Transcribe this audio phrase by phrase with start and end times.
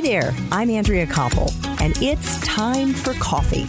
[0.00, 3.64] Hi there, I'm Andrea Koppel, and it's time for coffee.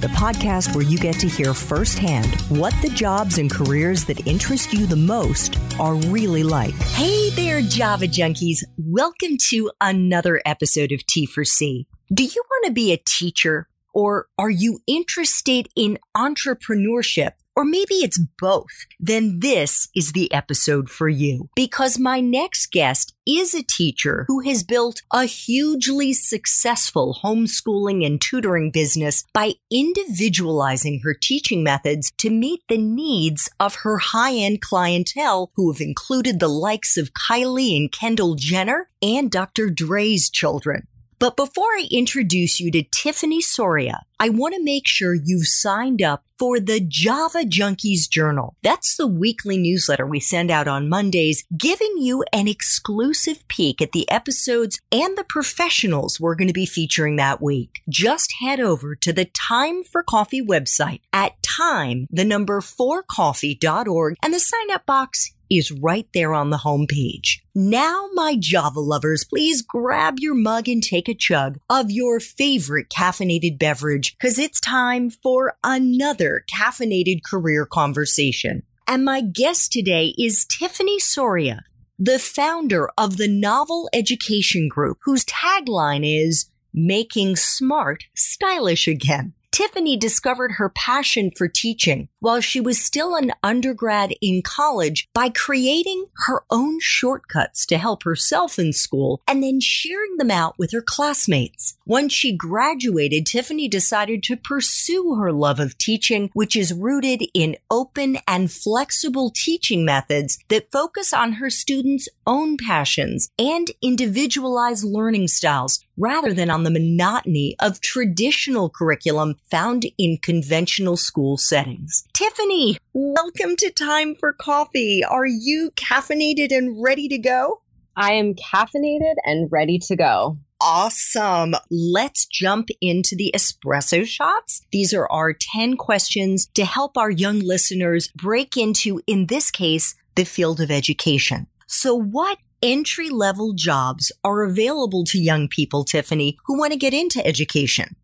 [0.00, 4.72] The podcast where you get to hear firsthand what the jobs and careers that interest
[4.72, 6.74] you the most are really like.
[6.74, 8.64] Hey there, Java junkies.
[8.76, 11.86] Welcome to another episode of T for C.
[12.12, 17.34] Do you want to be a teacher or are you interested in entrepreneurship?
[17.56, 18.84] Or maybe it's both.
[19.00, 24.40] Then this is the episode for you because my next guest is a teacher who
[24.40, 32.28] has built a hugely successful homeschooling and tutoring business by individualizing her teaching methods to
[32.28, 37.76] meet the needs of her high end clientele who have included the likes of Kylie
[37.76, 39.70] and Kendall Jenner and Dr.
[39.70, 40.86] Dre's children.
[41.18, 46.02] But before I introduce you to Tiffany Sorya, I want to make sure you've signed
[46.02, 48.56] up for the Java Junkies Journal.
[48.62, 53.92] That's the weekly newsletter we send out on Mondays, giving you an exclusive peek at
[53.92, 57.80] the episodes and the professionals we're going to be featuring that week.
[57.88, 64.34] Just head over to the Time for Coffee website at time, the number 4coffee.org, and
[64.34, 67.38] the sign up box is right there on the homepage.
[67.54, 72.88] Now, my Java lovers, please grab your mug and take a chug of your favorite
[72.90, 78.62] caffeinated beverage because it's time for another caffeinated career conversation.
[78.86, 81.60] And my guest today is Tiffany Sorya,
[81.98, 89.32] the founder of the Novel Education Group, whose tagline is making smart stylish again.
[89.56, 95.30] Tiffany discovered her passion for teaching while she was still an undergrad in college by
[95.30, 100.72] creating her own shortcuts to help herself in school and then sharing them out with
[100.72, 101.78] her classmates.
[101.86, 107.56] Once she graduated, Tiffany decided to pursue her love of teaching, which is rooted in
[107.70, 115.28] open and flexible teaching methods that focus on her students' own passions and individualized learning
[115.28, 122.04] styles rather than on the monotony of traditional curriculum found in conventional school settings.
[122.12, 125.04] Tiffany, welcome to Time for Coffee.
[125.04, 127.62] Are you caffeinated and ready to go?
[127.96, 130.38] I am caffeinated and ready to go.
[130.60, 131.54] Awesome.
[131.70, 134.62] Let's jump into the espresso shots.
[134.72, 139.94] These are our 10 questions to help our young listeners break into, in this case,
[140.14, 141.46] the field of education.
[141.66, 146.94] So what entry level jobs are available to young people, Tiffany, who want to get
[146.94, 147.96] into education?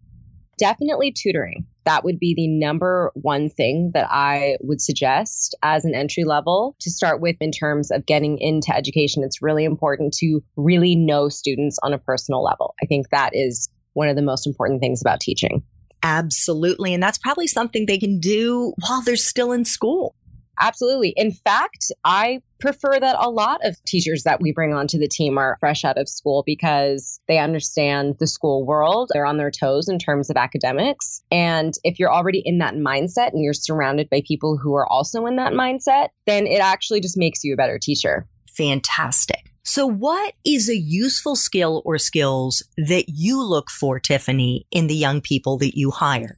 [0.63, 1.67] Definitely tutoring.
[1.87, 6.77] That would be the number one thing that I would suggest as an entry level
[6.83, 9.25] to start with in terms of getting into education.
[9.25, 12.77] It's really important to really know students on a personal level.
[12.81, 15.65] I think that is one of the most important things about teaching.
[16.05, 16.95] Absolutely.
[16.95, 20.15] And that's probably something they can do while they're still in school.
[20.61, 21.13] Absolutely.
[21.17, 25.37] In fact, I prefer that a lot of teachers that we bring onto the team
[25.37, 29.11] are fresh out of school because they understand the school world.
[29.13, 31.23] They're on their toes in terms of academics.
[31.31, 35.27] And if you're already in that mindset and you're surrounded by people who are also
[35.27, 38.27] in that mindset, then it actually just makes you a better teacher.
[38.57, 39.51] Fantastic.
[39.65, 44.95] So, what is a useful skill or skills that you look for, Tiffany, in the
[44.95, 46.37] young people that you hire?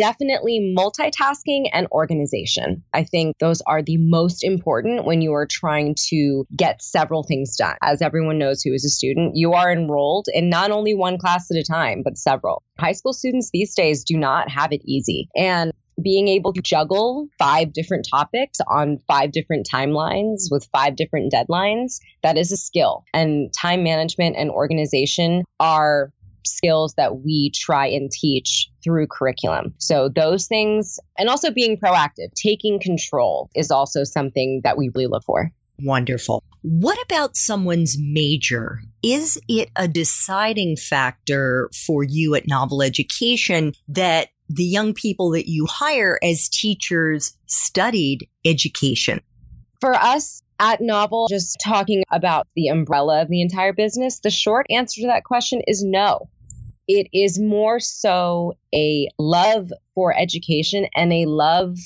[0.00, 2.82] Definitely multitasking and organization.
[2.94, 7.54] I think those are the most important when you are trying to get several things
[7.54, 7.76] done.
[7.82, 11.50] As everyone knows who is a student, you are enrolled in not only one class
[11.50, 12.62] at a time, but several.
[12.78, 15.28] High school students these days do not have it easy.
[15.36, 15.70] And
[16.02, 21.98] being able to juggle five different topics on five different timelines with five different deadlines,
[22.22, 23.04] that is a skill.
[23.12, 26.10] And time management and organization are
[26.44, 29.74] skills that we try and teach through curriculum.
[29.78, 35.06] So those things, and also being proactive, taking control is also something that we really
[35.06, 35.50] look for.
[35.82, 36.42] Wonderful.
[36.62, 38.80] What about someone's major?
[39.02, 45.48] Is it a deciding factor for you at Novel Education that the young people that
[45.48, 49.22] you hire as teachers studied education?
[49.80, 54.66] For us, at Novel, just talking about the umbrella of the entire business, the short
[54.70, 56.28] answer to that question is no.
[56.86, 61.78] It is more so a love for education and a love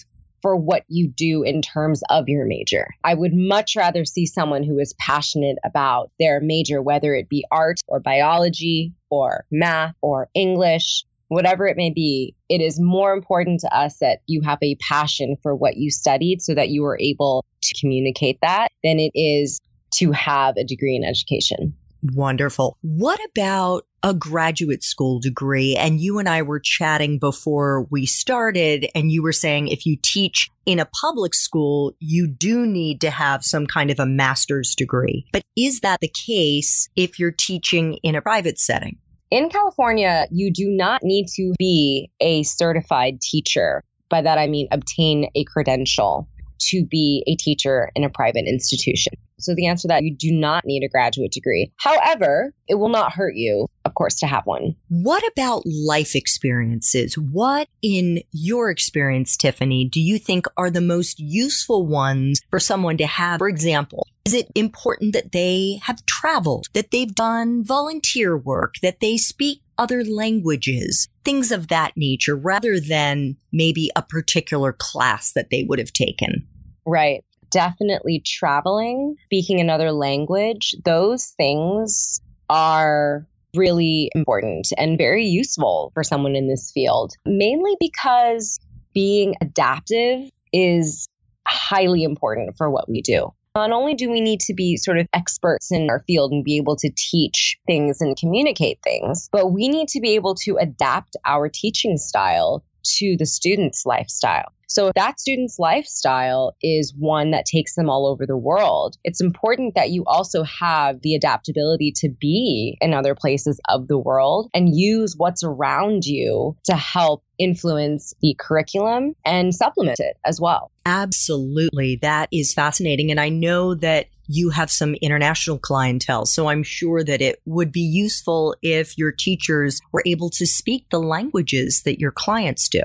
[0.42, 2.88] for what you do in terms of your major.
[3.02, 7.46] I would much rather see someone who is passionate about their major, whether it be
[7.50, 12.34] art or biology or math or English, whatever it may be.
[12.48, 16.42] It is more important to us that you have a passion for what you studied
[16.42, 19.60] so that you are able to communicate that than it is
[19.94, 21.74] to have a degree in education.
[22.02, 22.76] Wonderful.
[22.82, 25.74] What about a graduate school degree.
[25.74, 29.96] And you and I were chatting before we started, and you were saying if you
[30.00, 34.74] teach in a public school, you do need to have some kind of a master's
[34.74, 35.24] degree.
[35.32, 38.98] But is that the case if you're teaching in a private setting?
[39.30, 43.82] In California, you do not need to be a certified teacher.
[44.08, 46.28] By that, I mean obtain a credential
[46.60, 49.12] to be a teacher in a private institution.
[49.40, 51.72] So the answer to that, you do not need a graduate degree.
[51.76, 54.76] However, it will not hurt you, of course, to have one.
[54.88, 57.18] What about life experiences?
[57.18, 62.96] What in your experience, Tiffany, do you think are the most useful ones for someone
[62.98, 63.38] to have?
[63.38, 69.00] For example, is it important that they have traveled, that they've done volunteer work, that
[69.00, 75.50] they speak other languages, things of that nature, rather than maybe a particular class that
[75.50, 76.46] they would have taken?
[76.86, 77.22] Right.
[77.50, 86.34] Definitely traveling, speaking another language, those things are really important and very useful for someone
[86.34, 88.58] in this field, mainly because
[88.94, 91.08] being adaptive is
[91.46, 93.30] highly important for what we do.
[93.56, 96.56] Not only do we need to be sort of experts in our field and be
[96.56, 101.16] able to teach things and communicate things, but we need to be able to adapt
[101.24, 104.52] our teaching style to the student's lifestyle.
[104.66, 109.20] So if that student's lifestyle is one that takes them all over the world, it's
[109.20, 114.50] important that you also have the adaptability to be in other places of the world
[114.52, 120.70] and use what's around you to help influence the curriculum and supplement it as well.
[120.86, 121.98] Absolutely.
[122.02, 123.10] That is fascinating.
[123.10, 126.26] And I know that you have some international clientele.
[126.26, 130.86] So I'm sure that it would be useful if your teachers were able to speak
[130.90, 132.82] the languages that your clients do.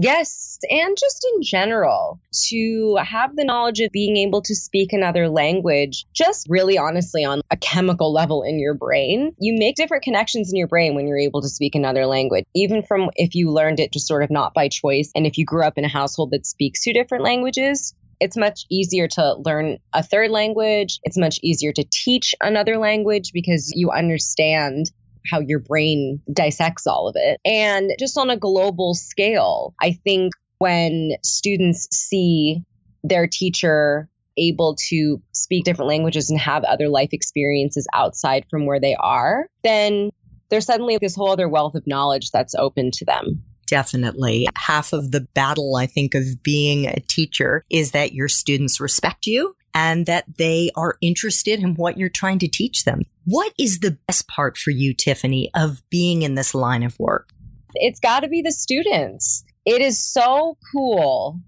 [0.00, 5.28] Yes, and just in general, to have the knowledge of being able to speak another
[5.28, 10.52] language, just really honestly on a chemical level in your brain, you make different connections
[10.52, 13.80] in your brain when you're able to speak another language, even from if you learned
[13.80, 15.10] it just sort of not by choice.
[15.16, 18.64] And if you grew up in a household that speaks two different languages, it's much
[18.70, 20.98] easier to learn a third language.
[21.02, 24.90] It's much easier to teach another language because you understand
[25.30, 27.40] how your brain dissects all of it.
[27.44, 32.64] And just on a global scale, I think when students see
[33.04, 38.80] their teacher able to speak different languages and have other life experiences outside from where
[38.80, 40.10] they are, then
[40.50, 43.42] there's suddenly this whole other wealth of knowledge that's open to them.
[43.68, 44.48] Definitely.
[44.56, 49.26] Half of the battle, I think, of being a teacher is that your students respect
[49.26, 53.02] you and that they are interested in what you're trying to teach them.
[53.24, 57.28] What is the best part for you, Tiffany, of being in this line of work?
[57.74, 59.44] It's got to be the students.
[59.66, 61.38] It is so cool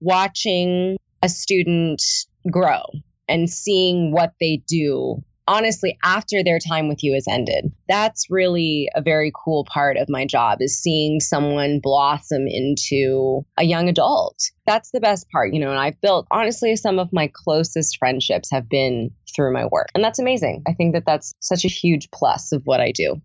[0.00, 2.02] watching a student
[2.50, 2.82] grow
[3.28, 7.72] and seeing what they do honestly after their time with you has ended.
[7.88, 13.64] That's really a very cool part of my job is seeing someone blossom into a
[13.64, 14.38] young adult.
[14.64, 18.48] That's the best part, you know, and I've built honestly some of my closest friendships
[18.52, 19.88] have been through my work.
[19.94, 20.62] And that's amazing.
[20.68, 23.20] I think that that's such a huge plus of what I do.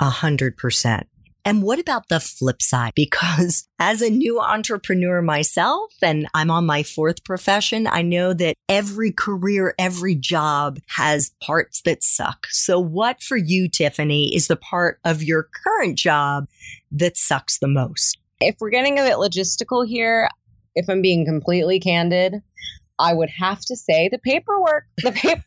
[0.00, 1.06] A hundred percent.
[1.46, 2.90] And what about the flip side?
[2.96, 8.56] Because as a new entrepreneur myself, and I'm on my fourth profession, I know that
[8.68, 12.48] every career, every job has parts that suck.
[12.50, 16.48] So what for you, Tiffany, is the part of your current job
[16.90, 18.18] that sucks the most?
[18.40, 20.28] If we're getting a bit logistical here,
[20.74, 22.42] if I'm being completely candid,
[22.98, 24.86] I would have to say the paperwork.
[24.98, 25.44] The paperwork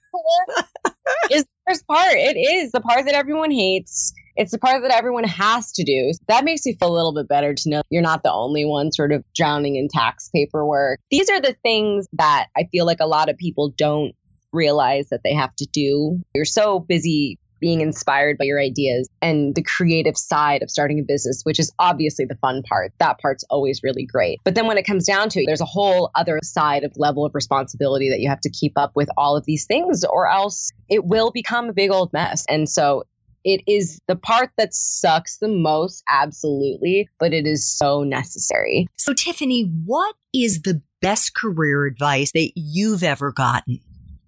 [1.30, 2.14] is the first part.
[2.14, 6.14] It is the part that everyone hates it's the part that everyone has to do.
[6.30, 8.94] That makes you feel a little bit better to know you're not the only one
[8.94, 11.02] sort of drowning in tax paperwork.
[11.12, 14.16] These are the things that I feel like a lot of people don't
[14.54, 16.22] realize that they have to do.
[16.34, 21.04] You're so busy being inspired by your ideas and the creative side of starting a
[21.04, 22.94] business, which is obviously the fun part.
[23.00, 24.40] That part's always really great.
[24.46, 27.26] But then when it comes down to it, there's a whole other side of level
[27.26, 30.72] of responsibility that you have to keep up with all of these things, or else
[30.88, 32.46] it will become a big old mess.
[32.48, 33.04] And so
[33.44, 38.88] it is the part that sucks the most, absolutely, but it is so necessary.
[38.98, 43.80] So, Tiffany, what is the best career advice that you've ever gotten?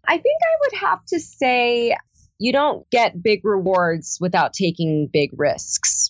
[0.07, 1.95] I think I would have to say
[2.39, 6.09] you don't get big rewards without taking big risks.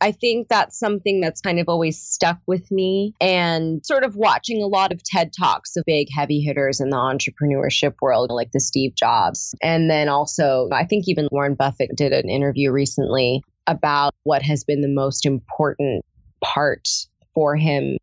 [0.00, 4.62] I think that's something that's kind of always stuck with me and sort of watching
[4.62, 8.60] a lot of TED Talks of big heavy hitters in the entrepreneurship world, like the
[8.60, 9.54] Steve Jobs.
[9.62, 14.64] And then also, I think even Warren Buffett did an interview recently about what has
[14.64, 16.04] been the most important
[16.42, 16.88] part
[17.34, 17.98] for him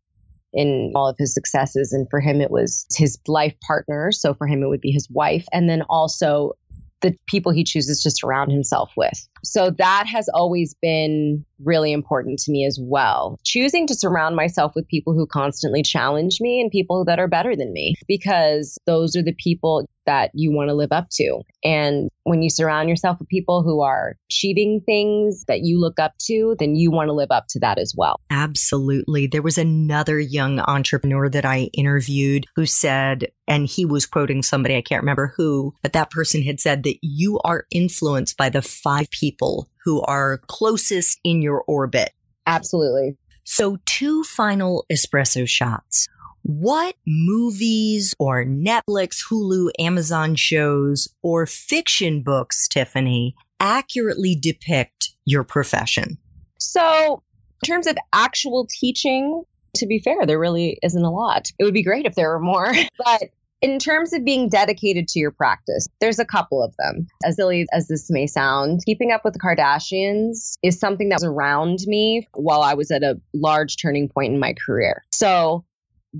[0.52, 1.92] in all of his successes.
[1.92, 4.12] And for him, it was his life partner.
[4.12, 5.44] So for him, it would be his wife.
[5.52, 6.52] And then also
[7.00, 9.28] the people he chooses to surround himself with.
[9.44, 13.38] So that has always been really important to me as well.
[13.44, 17.56] Choosing to surround myself with people who constantly challenge me and people that are better
[17.56, 21.42] than me because those are the people that you want to live up to.
[21.62, 26.14] And when you surround yourself with people who are achieving things that you look up
[26.22, 28.18] to, then you want to live up to that as well.
[28.30, 29.26] Absolutely.
[29.26, 34.76] There was another young entrepreneur that I interviewed who said, and he was quoting somebody,
[34.76, 38.62] I can't remember who, but that person had said that you are influenced by the
[38.62, 42.10] five people who are closest in your orbit.
[42.46, 43.16] Absolutely.
[43.44, 46.08] So, two final espresso shots.
[46.42, 56.18] What movies or Netflix, Hulu, Amazon shows or fiction books, Tiffany, accurately depict your profession?
[56.58, 57.22] So,
[57.62, 59.42] in terms of actual teaching,
[59.76, 61.48] to be fair, there really isn't a lot.
[61.58, 62.72] It would be great if there were more,
[63.04, 63.22] but
[63.60, 67.06] in terms of being dedicated to your practice, there's a couple of them.
[67.24, 71.24] As silly as this may sound, keeping up with the Kardashians is something that was
[71.24, 75.04] around me while I was at a large turning point in my career.
[75.12, 75.64] So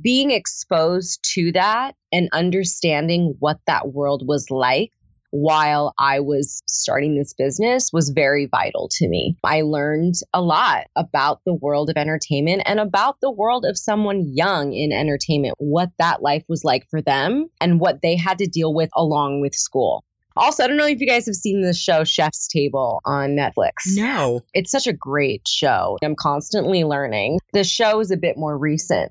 [0.01, 4.93] being exposed to that and understanding what that world was like
[5.31, 9.37] while I was starting this business was very vital to me.
[9.45, 14.33] I learned a lot about the world of entertainment and about the world of someone
[14.35, 18.47] young in entertainment, what that life was like for them and what they had to
[18.47, 20.05] deal with along with school.
[20.37, 23.97] Also, I don't know if you guys have seen the show Chef's Table on Netflix.
[23.97, 24.41] No.
[24.55, 25.99] It's such a great show.
[26.03, 27.41] I'm constantly learning.
[27.53, 29.11] The show is a bit more recent,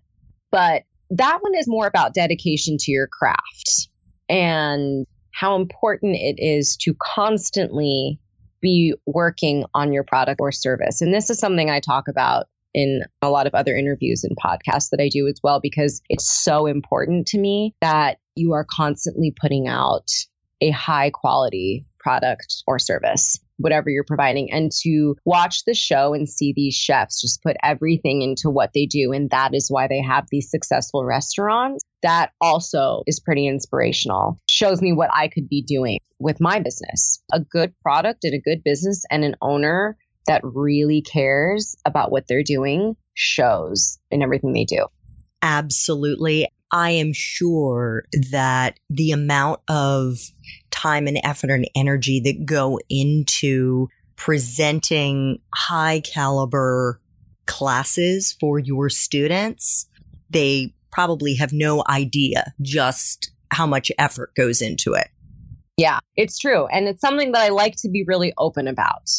[0.51, 3.89] but that one is more about dedication to your craft
[4.29, 5.05] and
[5.37, 8.19] how important it is to constantly
[8.59, 10.99] be working on your product or service.
[10.99, 14.89] And this is something I talk about in a lot of other interviews and podcasts
[14.89, 19.31] that I do as well, because it's so important to me that you are constantly
[19.39, 20.09] putting out
[20.59, 26.29] a high quality product or service whatever you're providing and to watch the show and
[26.29, 30.01] see these chefs just put everything into what they do and that is why they
[30.01, 35.61] have these successful restaurants that also is pretty inspirational shows me what i could be
[35.61, 40.41] doing with my business a good product and a good business and an owner that
[40.43, 44.85] really cares about what they're doing shows in everything they do
[45.41, 46.47] Absolutely.
[46.71, 50.17] I am sure that the amount of
[50.71, 56.99] time and effort and energy that go into presenting high caliber
[57.45, 59.87] classes for your students,
[60.29, 65.07] they probably have no idea just how much effort goes into it.
[65.77, 66.65] Yeah, it's true.
[66.67, 69.09] And it's something that I like to be really open about.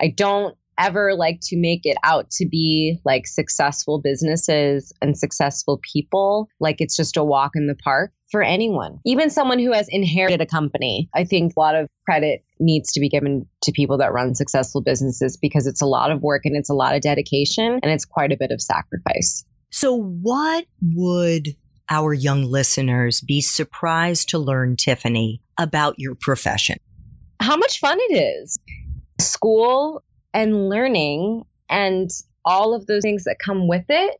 [0.00, 5.80] I don't ever like to make it out to be like successful businesses and successful
[5.92, 9.86] people like it's just a walk in the park for anyone, even someone who has
[9.88, 11.08] inherited a company.
[11.14, 14.80] I think a lot of credit needs to be given to people that run successful
[14.80, 18.04] businesses because it's a lot of work and it's a lot of dedication and it's
[18.04, 19.44] quite a bit of sacrifice.
[19.70, 21.48] So, what would
[21.90, 26.78] our young listeners be surprised to learn, Tiffany, about your profession?
[27.40, 28.58] How much fun it is.
[29.20, 32.10] School and learning and
[32.44, 34.16] all of those things that come with it,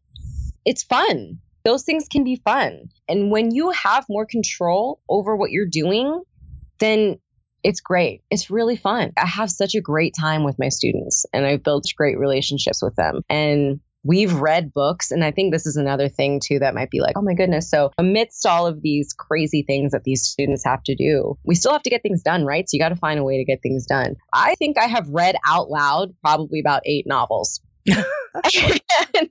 [0.64, 1.38] it's fun.
[1.64, 2.88] Those things can be fun.
[3.08, 6.22] And when you have more control over what you're doing,
[6.78, 7.18] then
[7.62, 8.22] it's great.
[8.30, 9.12] It's really fun.
[9.16, 12.94] I have such a great time with my students and I've built great relationships with
[12.96, 13.22] them.
[13.30, 17.00] And we've read books and i think this is another thing too that might be
[17.00, 17.70] like oh my goodness.
[17.70, 21.72] So amidst all of these crazy things that these students have to do we still
[21.72, 22.68] have to get things done right?
[22.68, 24.16] So you got to find a way to get things done.
[24.32, 27.60] I think i have read out loud probably about eight novels.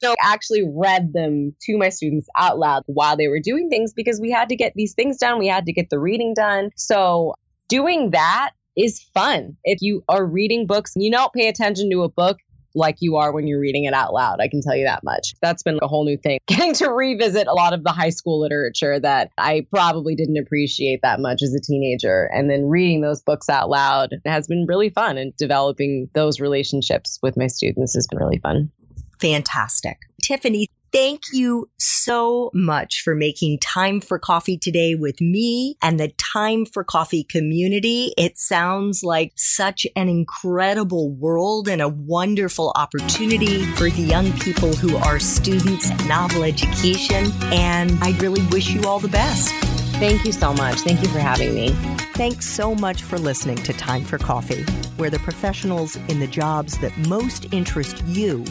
[0.02, 4.20] So actually read them to my students out loud while they were doing things because
[4.20, 5.40] we had to get these things done.
[5.40, 6.70] We had to get the reading done.
[6.76, 7.36] So
[7.68, 9.56] doing that is fun.
[9.64, 12.38] If you are reading books and you don't pay attention to a book,
[12.76, 14.40] like you are when you're reading it out loud.
[14.40, 15.34] I can tell you that much.
[15.42, 16.40] That's been a whole new thing.
[16.48, 21.02] Getting to revisit a lot of the high school literature that I probably didn't appreciate
[21.04, 22.30] that much as a teenager.
[22.34, 25.18] And then reading those books out loud has been really fun.
[25.18, 28.72] And developing those relationships with my students has been really fun.
[29.20, 30.00] Fantastic.
[30.22, 36.10] Tiffany, Thank you so much for making time for coffee today with me and the
[36.10, 38.14] time for coffee community.
[38.16, 44.72] It sounds like such an incredible world and a wonderful opportunity for the young people
[44.74, 47.32] who are students at Novel Education.
[47.46, 49.52] And I really wish you all the best.
[49.96, 50.82] Thank you so much.
[50.82, 51.70] Thank you for having me.
[52.14, 54.62] Thanks so much for listening to Time for Coffee,
[54.98, 58.46] where the professionals in the jobs that most interest you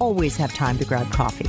[0.00, 1.48] always have time to grab coffee